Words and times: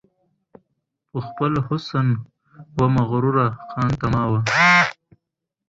په 1.09 1.19
خپل 1.27 1.51
حسن 1.67 2.07
وه 2.75 2.87
مغروره 2.97 3.47
خانتما 3.71 4.23
وه 4.31 4.39